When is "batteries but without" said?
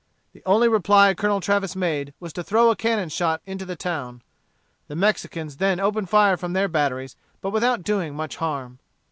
6.67-7.83